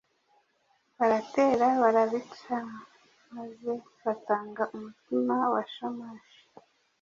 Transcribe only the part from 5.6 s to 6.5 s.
Shamash